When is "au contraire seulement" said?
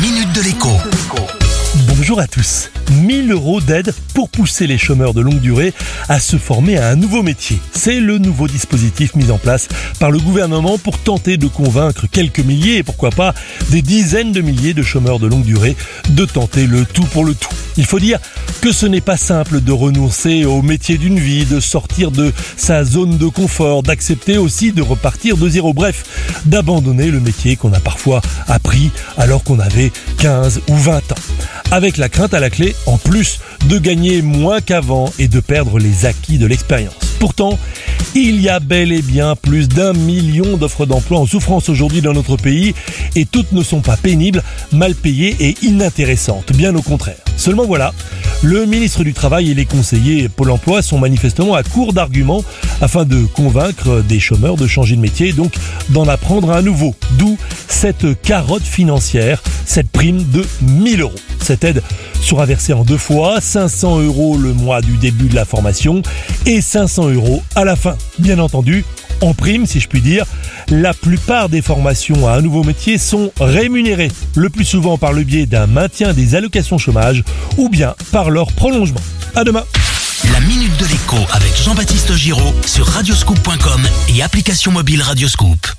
46.74-47.64